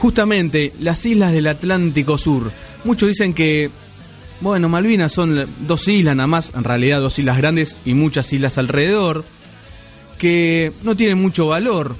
[0.00, 2.50] justamente las islas del Atlántico Sur.
[2.84, 3.70] Muchos dicen que,
[4.40, 8.56] bueno, Malvinas son dos islas nada más, en realidad dos islas grandes y muchas islas
[8.56, 9.26] alrededor,
[10.18, 11.96] que no tienen mucho valor,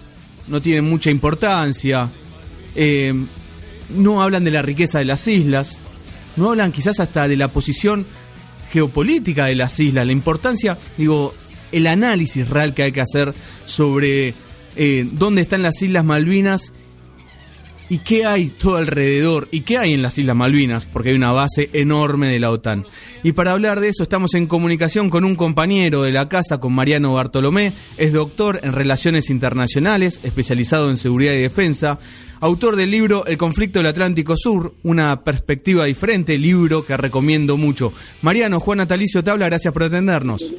[0.49, 2.09] no tienen mucha importancia,
[2.75, 3.13] eh,
[3.91, 5.77] no hablan de la riqueza de las islas,
[6.37, 8.07] no hablan quizás hasta de la posición
[8.73, 11.35] geopolítica de las islas, la importancia, digo,
[11.71, 13.35] el análisis real que hay que hacer
[13.67, 14.33] sobre
[14.77, 16.73] eh, dónde están las Islas Malvinas
[17.91, 21.33] y qué hay todo alrededor y qué hay en las Islas Malvinas, porque hay una
[21.33, 22.87] base enorme de la OTAN.
[23.23, 26.73] Y para hablar de eso estamos en comunicación con un compañero de la casa, con
[26.73, 31.99] Mariano Bartolomé, es doctor en Relaciones Internacionales, especializado en Seguridad y Defensa,
[32.41, 37.93] autor del libro El conflicto del Atlántico Sur, una perspectiva diferente, libro que recomiendo mucho.
[38.23, 40.55] Mariano, Juan Natalicio te habla, gracias por atendernos.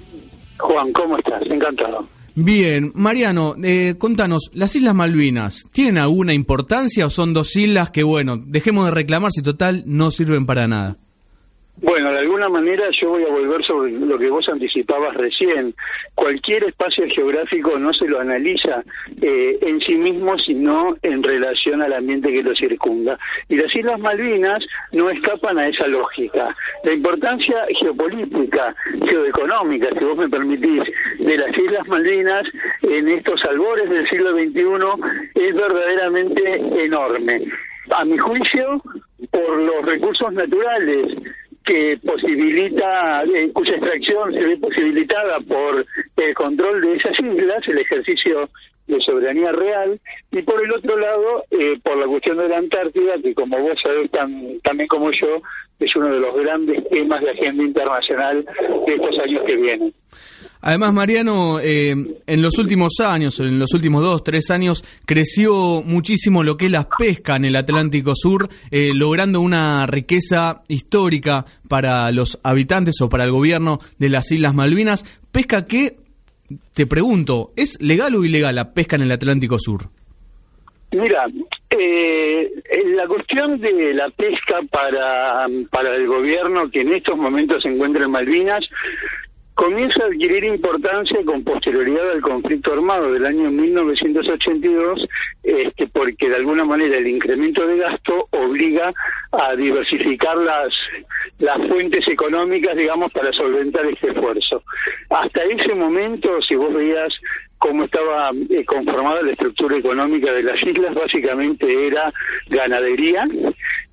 [0.57, 1.41] Juan, ¿cómo estás?
[1.49, 2.05] Encantado.
[2.35, 8.03] Bien, Mariano, eh, contanos, ¿las Islas Malvinas tienen alguna importancia o son dos islas que,
[8.03, 10.97] bueno, dejemos de reclamar si total no sirven para nada?
[11.81, 15.73] Bueno, de alguna manera yo voy a volver sobre lo que vos anticipabas recién.
[16.13, 18.83] Cualquier espacio geográfico no se lo analiza
[19.19, 23.17] eh, en sí mismo, sino en relación al ambiente que lo circunda.
[23.49, 26.55] Y las Islas Malvinas no escapan a esa lógica.
[26.83, 28.75] La importancia geopolítica,
[29.07, 30.83] geoeconómica, si vos me permitís,
[31.17, 32.43] de las Islas Malvinas
[32.83, 37.41] en estos albores del siglo XXI es verdaderamente enorme.
[37.89, 38.83] A mi juicio,
[39.31, 41.07] por los recursos naturales
[41.63, 45.85] que posibilita, eh, cuya extracción se ve posibilitada por
[46.17, 48.49] el control de esas islas, el ejercicio
[48.87, 49.99] de soberanía real,
[50.31, 53.79] y por el otro lado, eh, por la cuestión de la Antártida, que como vos
[53.81, 55.41] sabés tan, también como yo,
[55.79, 58.45] es uno de los grandes temas de agenda internacional
[58.85, 59.93] de estos años que vienen.
[60.63, 61.89] Además, Mariano, eh,
[62.27, 66.71] en los últimos años, en los últimos dos, tres años, creció muchísimo lo que es
[66.71, 73.09] la pesca en el Atlántico Sur, eh, logrando una riqueza histórica para los habitantes o
[73.09, 75.03] para el gobierno de las Islas Malvinas.
[75.31, 75.97] Pesca que,
[76.73, 79.89] te pregunto, ¿es legal o ilegal la pesca en el Atlántico Sur?
[80.91, 81.25] Mira,
[81.69, 82.51] eh,
[82.95, 88.03] la cuestión de la pesca para, para el gobierno que en estos momentos se encuentra
[88.03, 88.67] en Malvinas
[89.53, 95.07] comienza a adquirir importancia con posterioridad al conflicto armado del año 1982,
[95.43, 98.93] este, porque de alguna manera el incremento de gasto obliga
[99.31, 100.75] a diversificar las,
[101.39, 104.63] las fuentes económicas, digamos, para solventar este esfuerzo.
[105.09, 107.13] Hasta ese momento, si vos veías
[107.57, 112.11] cómo estaba eh, conformada la estructura económica de las islas, básicamente era
[112.49, 113.27] ganadería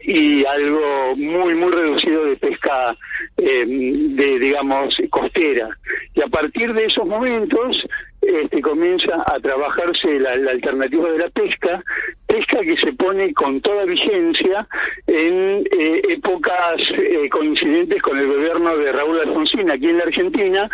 [0.09, 2.97] y algo muy, muy reducido de pesca,
[3.37, 5.69] eh, de, digamos, costera.
[6.15, 7.79] Y a partir de esos momentos
[8.23, 11.85] este, comienza a trabajarse la, alternativa de la pesca,
[12.27, 14.67] pesca que se pone con toda vigencia
[15.07, 20.71] en eh, épocas eh, coincidentes con el gobierno de Raúl Alfonsín aquí en la Argentina.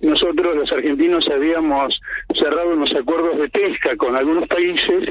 [0.00, 2.00] Nosotros los argentinos habíamos
[2.34, 5.10] cerrado unos acuerdos de pesca con algunos países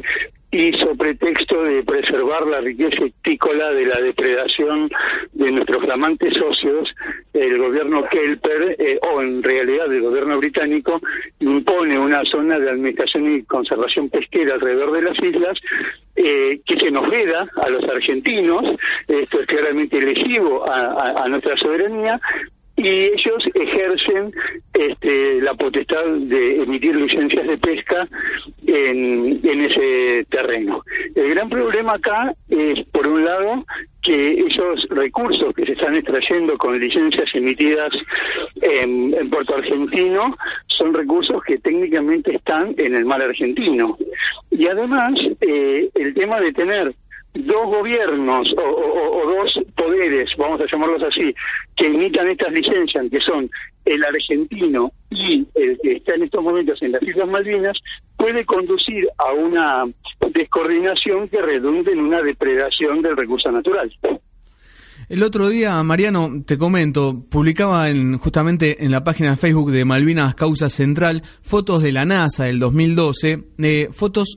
[0.58, 4.90] hizo pretexto de preservar la riqueza hictícola de la depredación
[5.34, 6.90] de nuestros flamantes socios,
[7.34, 11.00] el gobierno Kelper, eh, o en realidad el gobierno británico,
[11.40, 15.60] impone una zona de administración y conservación pesquera alrededor de las islas,
[16.16, 18.64] eh, que se nos veda a los argentinos,
[19.08, 22.20] esto es claramente lesivo a nuestra soberanía,
[22.78, 24.32] y ellos ejercen
[24.74, 28.08] este, la potestad de emitir licencias de pesca
[28.68, 30.84] en, ese terreno.
[31.16, 33.66] El gran problema acá es, por un lado,
[34.04, 37.92] que esos recursos que se están extrayendo con licencias emitidas
[38.62, 43.98] en, en, Puerto Argentino son recursos que técnicamente están en el mar argentino.
[44.52, 46.94] Y además, eh, el tema de tener
[47.38, 51.34] dos gobiernos o, dos poderes, vamos a llamarlos así,
[51.76, 53.50] que imitan estas licencias, que son
[53.86, 57.78] el argentino y el que está en estos momentos en las Islas Malvinas,
[58.18, 59.86] puede conducir a una
[60.34, 63.92] descoordinación que redunde en una depredación del recurso natural.
[65.10, 69.86] El otro día, Mariano, te comento, publicaba en, justamente en la página de Facebook de
[69.86, 74.36] Malvinas Causa Central fotos de la NASA del 2012, eh, fotos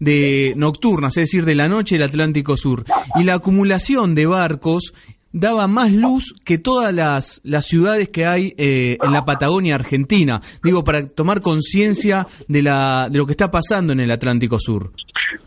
[0.00, 2.84] de nocturnas, es decir, de la noche del Atlántico Sur.
[3.16, 4.94] Y la acumulación de barcos
[5.34, 10.40] daba más luz que todas las, las ciudades que hay eh, en la Patagonia Argentina.
[10.62, 14.92] Digo, para tomar conciencia de, la, de lo que está pasando en el Atlántico Sur.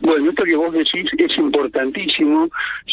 [0.00, 2.48] Bueno, esto que vos decís es importantísimo.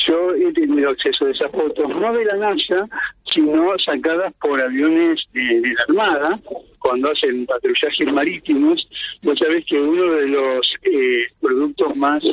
[0.08, 2.88] Yo he tenido acceso a esas fotos, no de la NASA,
[3.30, 6.40] sino sacadas por aviones de, la Armada,
[6.80, 8.88] cuando hacen patrullajes marítimos.
[9.22, 12.24] Vos sabés que uno de los eh, productos más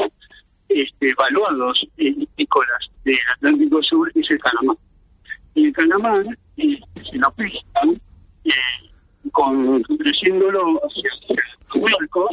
[0.69, 4.77] este, evaluados piscícolas del Atlántico Sur es el calamar.
[5.55, 6.25] Y el calamar
[6.57, 8.01] se lo pescan
[9.31, 10.81] con creciéndolo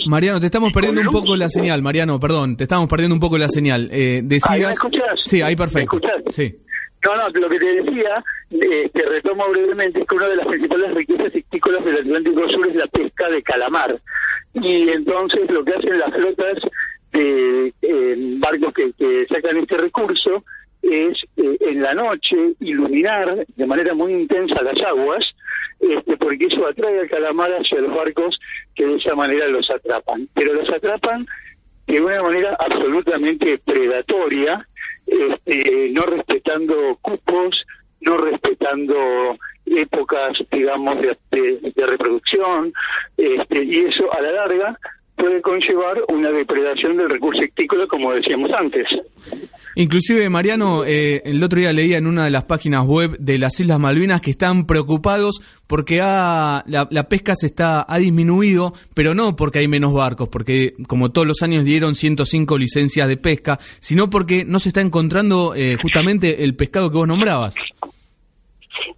[0.08, 3.38] Mariano, te estamos perdiendo un poco la señal, Mariano, perdón, te estamos perdiendo un poco
[3.38, 3.90] la señal.
[3.92, 4.52] Eh, decías...
[4.52, 5.20] ¿Ahí me escuchás?
[5.24, 6.00] Sí, ahí perfecto.
[6.26, 6.56] ¿Me Sí.
[7.06, 10.48] No, no, lo que te decía, eh, te retomo brevemente, es que una de las
[10.48, 14.02] principales riquezas piscícolas del Atlántico Sur es la pesca de calamar.
[14.54, 16.58] Y entonces lo que hacen las flotas
[17.14, 20.44] de eh, barcos que, que, sacan este recurso eh,
[21.94, 25.26] la noche iluminar de manera muy intensa las aguas,
[25.80, 28.40] este, porque eso atrae al calamar hacia los barcos
[28.76, 30.28] que de esa manera los atrapan.
[30.34, 31.26] Pero los atrapan
[31.88, 34.68] de una manera absolutamente predatoria,
[35.08, 37.66] este, no respetando cupos,
[38.02, 42.72] no respetando épocas, digamos, de, reproducción,
[43.18, 44.80] este, y eso a la larga
[45.16, 48.88] puede conllevar una depredación del recurso ictícola, como decíamos antes.
[49.76, 53.60] Inclusive, Mariano, eh, el otro día leía en una de las páginas web de las
[53.60, 59.60] Islas Malvinas que están preocupados porque la, pesca se está ha disminuido, pero no porque
[59.60, 64.44] hay menos barcos, porque como todos los años dieron 105 licencias de pesca, sino porque
[64.44, 67.56] no se está encontrando eh, justamente el pescado que vos nombrabas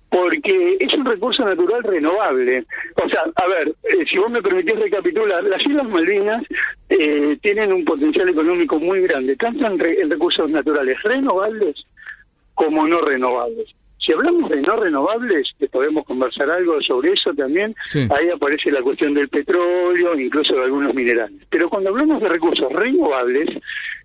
[0.09, 2.65] porque es un recurso natural renovable.
[3.03, 6.43] O sea, a ver, eh, si vos me permitís recapitular, las Islas Malvinas
[6.89, 9.79] eh, tienen un potencial económico muy grande, tanto en,
[10.09, 11.85] recursos naturales renovables
[12.53, 13.69] como no renovables.
[13.97, 18.81] Si hablamos de no renovables, que podemos conversar algo sobre eso también, ahí aparece la
[18.81, 21.39] cuestión del petróleo, incluso de algunos minerales.
[21.49, 23.49] Pero cuando hablamos de recursos renovables,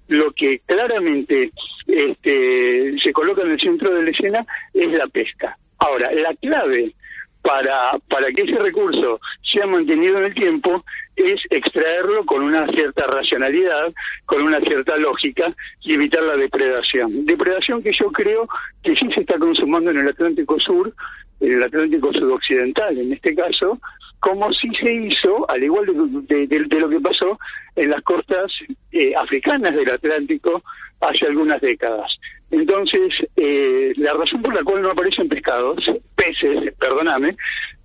[0.08, 1.50] lo que claramente
[1.87, 5.56] este, se coloca en el centro de la escena es la pesca.
[5.78, 6.94] Ahora, la clave
[7.43, 10.84] para, para que ese recurso sea mantenido en el tiempo
[11.14, 13.93] es extraerlo con una cierta racionalidad,
[14.26, 17.25] con una cierta lógica y evitar la depredación.
[17.25, 18.49] Depredación que yo creo
[18.82, 20.93] que sí se está consumando en el Atlántico Sur,
[21.40, 23.79] en el Atlántico Sudoccidental en este caso,
[24.19, 27.38] como sí se hizo, al igual de, lo que pasó
[27.76, 28.50] en las costas
[28.90, 30.62] eh, africanas del Atlántico
[31.00, 32.17] hace algunas décadas.
[32.50, 35.84] Entonces, eh, la razón por la cual no aparecen pescados,
[36.14, 37.37] peces, perdóname,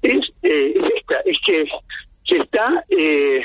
[0.01, 1.65] es, eh, es esta, es que
[2.25, 3.41] se está eh,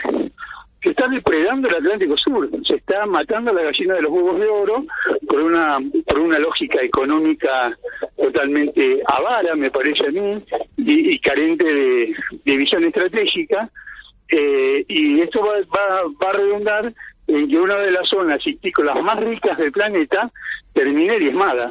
[0.82, 4.38] se está depredando el Atlántico Sur, se está matando a la gallina de los huevos
[4.38, 4.84] de oro
[5.26, 7.76] por una por una lógica económica
[8.16, 10.42] totalmente avara, me parece a mí,
[10.76, 13.70] y, carente de, visión estratégica,
[14.28, 16.94] eh, y esto va, va, va a redundar
[17.26, 20.30] en que una de las zonas histícolas más ricas del planeta
[20.72, 21.68] termine diezmada.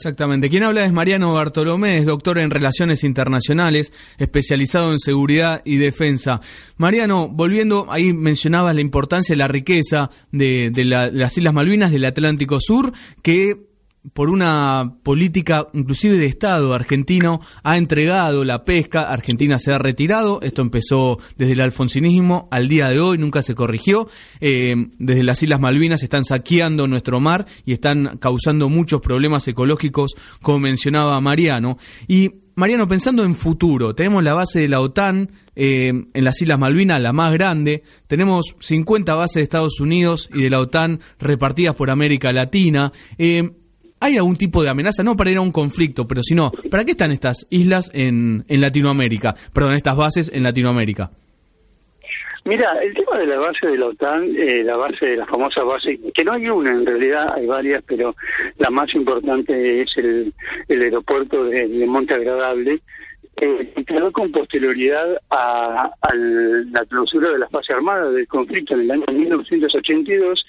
[0.00, 0.48] Exactamente.
[0.48, 6.40] Quien habla es Mariano Bartolomé, es doctor en Relaciones Internacionales, especializado en seguridad y defensa.
[6.78, 12.60] Mariano, volviendo, ahí mencionabas la importancia y la riqueza de, las Islas Malvinas del Atlántico
[12.60, 13.69] Sur, que
[14.12, 20.40] por una política inclusive de Estado argentino ha entregado la pesca, Argentina se ha retirado,
[20.42, 24.08] esto empezó desde el alfonsinismo al día de hoy, nunca se corrigió,
[24.40, 30.12] eh, desde las Islas Malvinas están saqueando nuestro mar y están causando muchos problemas ecológicos,
[30.40, 31.76] como mencionaba Mariano.
[32.08, 36.58] Y Mariano, pensando en futuro, tenemos la base de la OTAN eh, en las Islas
[36.58, 41.74] Malvinas, la más grande, tenemos 50 bases de Estados Unidos y de la OTAN repartidas
[41.74, 42.92] por América Latina.
[43.18, 43.50] Eh,
[44.00, 45.02] ¿Hay algún tipo de amenaza?
[45.02, 48.44] No para ir a un conflicto, pero si no, ¿para qué están estas islas en,
[48.48, 49.34] en Latinoamérica?
[49.52, 51.10] Perdón, estas bases en Latinoamérica.
[52.46, 55.62] Mira, el tema de la base de la OTAN, eh, la base de la famosa
[55.62, 58.16] base, que no hay una en realidad, hay varias, pero
[58.56, 60.32] la más importante es el,
[60.68, 62.80] el aeropuerto de, Monte Agradable,
[63.36, 68.80] eh, quedó con posterioridad a, a, la clausura de la fase armada del conflicto en
[68.80, 70.46] el año 1982,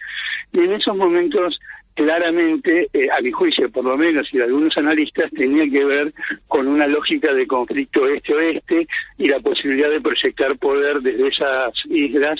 [0.53, 1.59] y en esos momentos
[1.95, 6.13] claramente, eh, a mi juicio por lo menos, y de algunos analistas, tenía que ver
[6.47, 12.39] con una lógica de conflicto este-oeste y la posibilidad de proyectar poder desde esas islas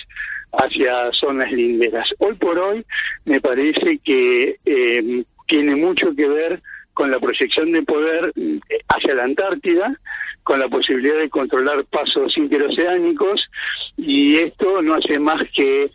[0.54, 2.14] hacia zonas linderas.
[2.20, 2.86] Hoy por hoy
[3.26, 6.62] me parece que eh, tiene mucho que ver
[6.94, 9.98] con la proyección de poder eh, hacia la Antártida,
[10.44, 13.50] con la posibilidad de controlar pasos interoceánicos,
[13.98, 15.92] y esto no hace más que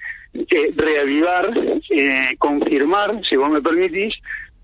[0.50, 1.52] eh, reavivar,
[1.90, 4.14] eh, confirmar, si vos me permitís,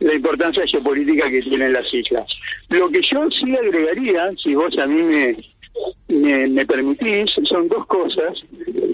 [0.01, 2.27] la importancia geopolítica que tienen las islas.
[2.69, 8.39] Lo que yo sí agregaría, si vos a mí me, me, permitís, son dos cosas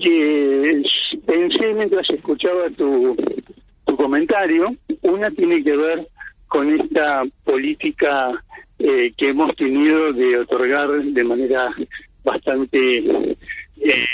[0.03, 0.83] que
[1.27, 3.17] pensé mientras escuchaba tu,
[3.87, 4.75] tu comentario.
[5.03, 6.07] Una tiene que ver
[6.47, 8.33] con esta política
[8.79, 11.69] eh, que hemos tenido de otorgar de manera
[12.23, 12.99] bastante
[13.81, 14.07] eh,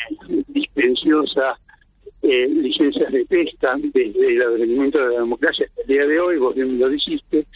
[0.49, 1.59] dispensiosa
[2.25, 6.39] eh, licencias de pesca desde el advenimiento de la democracia hasta el día de hoy,
[6.39, 7.47] vos bien lo dijiste,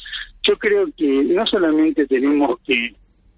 [0.43, 2.95] yo creo que no solamente tenemos que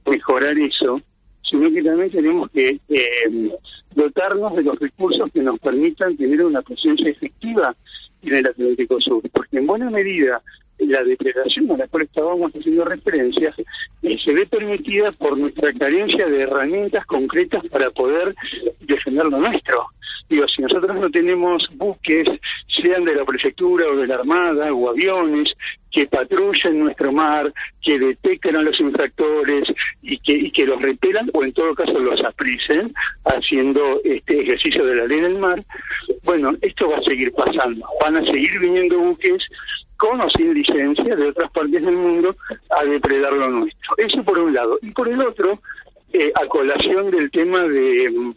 [0.07, 1.01] mejorar eso,
[1.43, 3.51] sino que también tenemos que eh,
[3.95, 7.77] dotarnos de los recursos que nos permitan tener una presencia efectiva
[8.23, 10.43] en el Atlántico Sur, porque en buena medida
[10.87, 13.55] la depredación a la cual estábamos haciendo referencia
[14.03, 18.35] eh, se ve permitida por nuestra carencia de herramientas concretas para poder
[18.81, 19.87] defender lo nuestro.
[20.29, 22.29] Digo, si nosotros no tenemos buques,
[22.69, 25.53] sean de la prefectura o de la armada o aviones,
[25.91, 29.65] que patrullen nuestro mar, que detecten a los infractores
[30.03, 32.95] y que, que los repelan o en todo caso los aprisen
[33.25, 35.65] haciendo este ejercicio de la ley del mar,
[36.23, 37.87] bueno, esto va a seguir pasando.
[38.01, 39.43] Van a seguir viniendo buques
[40.01, 42.35] con o sin licencia de otras partes del mundo
[42.71, 43.97] a depredar lo nuestro.
[43.99, 44.79] Eso por un lado.
[44.81, 45.61] Y por el otro,
[46.13, 48.33] eh, a colación del tema de,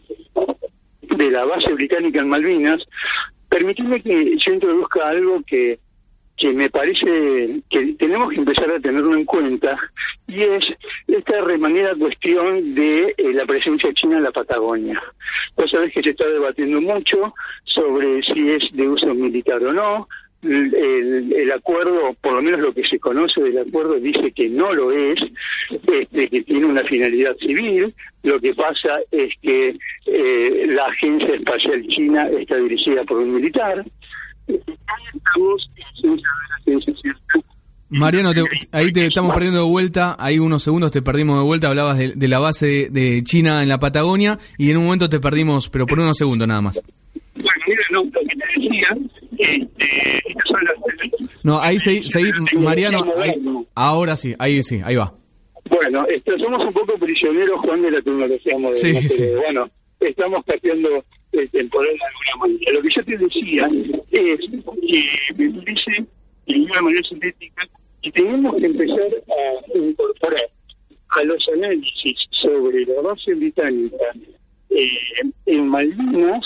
[1.00, 2.82] de la base británica en Malvinas,
[3.48, 5.78] permitidme que yo introduzca algo que
[6.36, 9.78] que me parece que tenemos que empezar a tenerlo en cuenta
[10.26, 10.66] y es
[11.06, 15.00] esta remanera cuestión de eh, la presencia china en la Patagonia.
[15.56, 17.32] Vos sabés que se está debatiendo mucho
[17.64, 20.08] sobre si es de uso militar o no.
[20.44, 24.72] El, el, acuerdo, por lo menos lo que se conoce del acuerdo, dice que no
[24.72, 25.18] lo es,
[25.70, 27.94] este, que tiene una finalidad civil.
[28.22, 33.84] Lo que pasa es que eh, la Agencia Espacial China está dirigida por un militar.
[37.90, 38.32] Mariano,
[38.72, 42.28] ahí te estamos perdiendo de vuelta, ahí unos segundos te perdimos de vuelta, hablabas de,
[42.28, 46.00] la base de, China en la Patagonia y en un momento te perdimos, pero por
[46.00, 46.80] unos segundos nada más.
[47.34, 48.88] Bueno, mira, no, lo que te decía,
[49.38, 50.22] este,
[51.42, 53.04] No, ahí seguí, Mariano,
[53.74, 55.12] ahora sí, ahí sí, ahí va.
[55.70, 59.00] Bueno, este, somos un poco prisioneros, Juan, de la tecnología moderna.
[59.00, 59.26] Sí, sí.
[59.34, 59.68] Bueno,
[60.00, 62.72] estamos cambiando el poder de alguna manera.
[62.72, 63.70] Lo que yo te decía
[64.10, 66.06] es que me dice
[66.46, 67.66] de una manera sintética
[68.02, 70.50] y tenemos que empezar a incorporar
[71.08, 74.04] a los análisis sobre la base británica
[74.70, 74.88] eh,
[75.46, 76.44] en Malvinas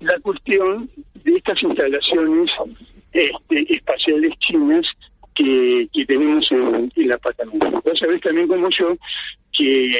[0.00, 0.90] la cuestión
[1.24, 2.50] de estas instalaciones
[3.12, 4.86] este, espaciales chinas
[5.34, 7.80] que, que tenemos en, la Patagonia.
[7.84, 8.96] Vos sabés también como yo
[9.52, 9.98] que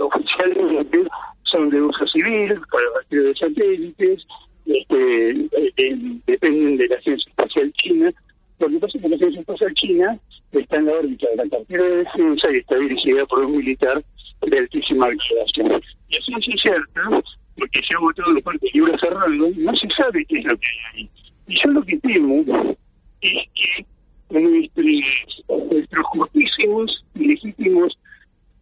[0.00, 1.04] oficialmente
[1.44, 4.26] son de uso civil, para el de satélites,
[4.66, 5.30] este,
[5.76, 8.12] eh, dependen de la Agencia Espacial China.
[8.58, 10.18] Lo que pasa es que la Agencia Espacial China
[10.52, 14.02] está en la órbita de la cartera de defensa y está dirigida por un militar
[14.42, 15.82] de altísima graduación.
[16.08, 17.22] Y eso es cierto,
[17.56, 20.56] porque se ha votado de parte de libro cerrado, no se sabe qué es lo
[20.56, 21.10] que hay ahí.
[21.43, 22.44] Y yo lo que temo
[23.20, 23.86] es que
[24.30, 27.98] nuestros, nuestros justísimos y legítimos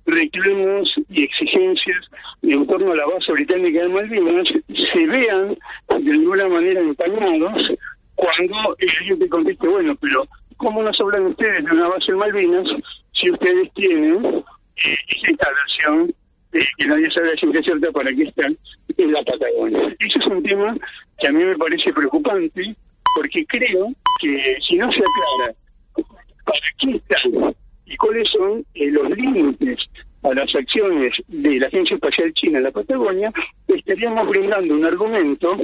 [0.07, 2.11] reclamos y exigencias
[2.43, 5.57] en torno a la base británica de Malvinas se vean
[5.89, 7.73] de alguna manera empañados
[8.17, 12.71] cuando alguien te conteste, bueno, pero ¿cómo nos hablan ustedes de una base en Malvinas
[13.13, 16.15] si ustedes tienen eh, esa instalación
[16.53, 18.57] eh, que nadie sabe la ciencia cierta para qué están
[18.97, 19.92] en la Patagonia?
[20.07, 20.77] Ese es un tema
[21.19, 22.75] que a mí me parece preocupante
[23.15, 25.55] porque creo que si no se aclara
[26.45, 27.55] para qué están
[27.87, 29.79] y cuáles son eh, los límites
[30.23, 33.33] a las acciones de la Agencia Espacial China en la Patagonia,
[33.69, 35.57] estaríamos brindando un argumento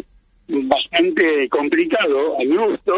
[0.49, 2.95] bastante complicado, a mi gusto,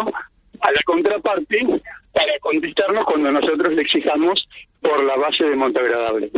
[0.60, 1.66] a la contraparte
[2.12, 4.46] para contestarnos cuando nosotros le exijamos
[4.80, 6.30] por la base de Montagradable.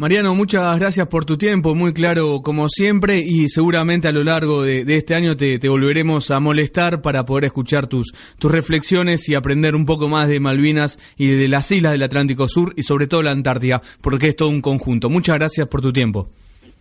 [0.00, 4.62] Mariano, muchas gracias por tu tiempo, muy claro como siempre y seguramente a lo largo
[4.62, 9.74] de, este año te, volveremos a molestar para poder escuchar tus, tus reflexiones y aprender
[9.74, 13.24] un poco más de Malvinas y de las islas del Atlántico Sur y sobre todo
[13.24, 15.10] la Antártida, porque es todo un conjunto.
[15.10, 16.30] Muchas gracias por tu tiempo.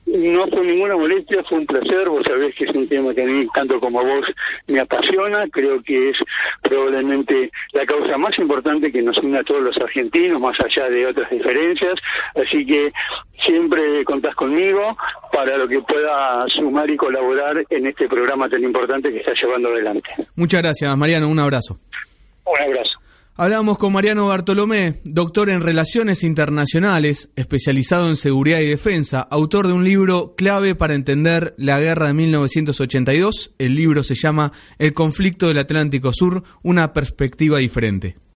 [0.08, 2.08] No fue ninguna molestia, fue un placer.
[2.08, 4.26] Vos sabés que es un tema que a mí, tanto como a vos,
[4.68, 5.46] me apasiona.
[5.52, 6.18] Creo que es
[6.62, 11.08] probablemente la causa más importante que nos une a todos los argentinos, más allá de
[11.08, 12.00] otras diferencias.
[12.36, 12.92] Así que
[13.42, 14.96] siempre contás conmigo
[15.34, 19.70] para lo que pueda sumar y colaborar en este programa tan importante que está llevando
[19.70, 20.10] adelante.
[20.36, 21.28] Muchas gracias, Mariano.
[21.28, 21.80] Un abrazo.
[22.46, 22.98] Un abrazo.
[23.40, 29.74] Hablamos con Mariano Bartolomé, doctor en Relaciones Internacionales, especializado en seguridad y defensa, autor de
[29.74, 33.52] un libro clave para entender la guerra de 1982.
[33.60, 38.16] El libro se llama El conflicto del Atlántico Sur, una perspectiva diferente.